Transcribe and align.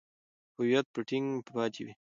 هویت 0.57 0.85
به 0.93 1.01
ټینګ 1.07 1.27
پاتې 1.55 1.81
وي. 1.85 1.93